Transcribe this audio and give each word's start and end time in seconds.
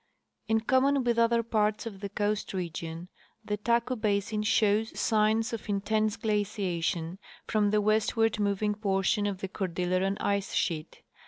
In 0.47 0.61
common 0.61 1.03
with 1.03 1.19
other 1.19 1.43
jiarts 1.43 1.85
of 1.85 1.99
the 1.99 2.09
coast 2.09 2.55
region, 2.55 3.07
the 3.45 3.55
Taku 3.55 3.95
basin 3.95 4.41
shoAVS 4.41 4.97
signs 4.97 5.53
of 5.53 5.69
intense 5.69 6.17
glaciation 6.17 7.19
from 7.45 7.69
the 7.69 7.81
westward 7.81 8.39
moving 8.39 8.73
portion 8.73 9.27
of 9.27 9.41
the 9.41 9.47
Cordilleran 9.47 10.17
ice 10.19 10.55
sheet. 10.55 11.03